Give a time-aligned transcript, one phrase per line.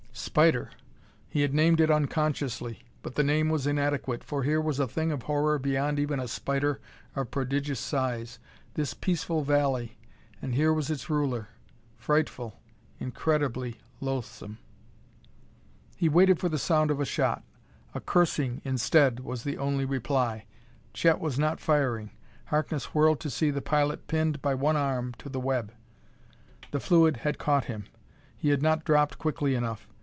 [0.13, 0.69] Spider!
[1.29, 2.83] He had named it unconsciously.
[3.01, 6.27] But the name was inadequate, for here was a thing of horror beyond even a
[6.27, 6.79] spider
[7.15, 8.37] of prodigious size.
[8.75, 9.97] This peaceful valley!
[10.41, 11.47] and here was its ruler,
[11.97, 12.61] frightful,
[12.99, 14.59] incredibly loathsome!
[15.95, 17.43] He waited for the sound of a shot.
[17.95, 20.45] A cursing, instead, was the only reply:
[20.93, 22.11] Chet was not firing!
[22.47, 25.73] Harkness whirled to see the pilot pinned by one arm to the web.
[26.71, 27.85] The fluid had caught him;
[28.37, 29.87] he had not dropped quickly enough.